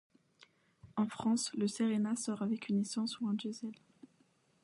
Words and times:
En 0.95 1.05
France, 1.07 1.51
le 1.53 1.67
Serena 1.67 2.15
sort 2.15 2.41
avec 2.41 2.71
un 2.71 2.77
essence 2.79 3.19
ou 3.19 3.27
un 3.27 3.35
diesel. 3.35 3.71